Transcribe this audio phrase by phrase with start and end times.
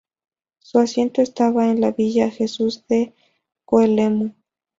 [0.57, 3.13] Su asiento estaba en la Villa Jesús de
[3.65, 4.31] Coelemu.